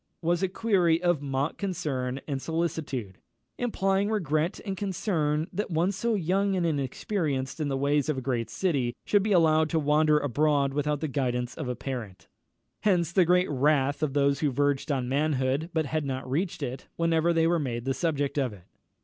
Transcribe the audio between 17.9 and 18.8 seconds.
subject of it.